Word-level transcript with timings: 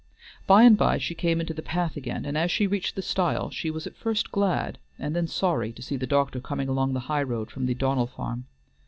By 0.47 0.63
and 0.63 0.75
by 0.75 0.97
she 0.97 1.13
came 1.13 1.39
into 1.39 1.53
the 1.53 1.61
path 1.61 1.95
again, 1.95 2.25
and 2.25 2.35
as 2.35 2.49
she 2.49 2.65
reached 2.65 2.95
the 2.95 3.03
stile 3.03 3.51
she 3.51 3.69
was 3.69 3.85
at 3.85 3.95
first 3.95 4.31
glad 4.31 4.79
and 4.97 5.15
then 5.15 5.27
sorry 5.27 5.71
to 5.73 5.81
see 5.83 5.95
the 5.95 6.07
doctor 6.07 6.39
coming 6.39 6.67
along 6.67 6.93
the 6.93 7.01
high 7.01 7.21
road 7.21 7.51
from 7.51 7.67
the 7.67 7.75
Donnell 7.75 8.07
farm. 8.07 8.45